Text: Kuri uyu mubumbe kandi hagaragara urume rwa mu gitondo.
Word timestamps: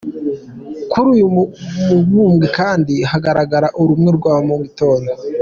Kuri 0.91 1.07
uyu 1.15 1.27
mubumbe 1.35 2.45
kandi 2.57 2.93
hagaragara 3.11 3.67
urume 3.81 4.09
rwa 4.17 4.35
mu 4.47 4.55
gitondo. 4.63 5.11